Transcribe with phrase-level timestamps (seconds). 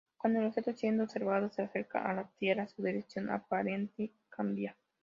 [0.17, 4.75] Cuando el objeto siendo observado se acerca a la Tierra, su dirección aparente cambia.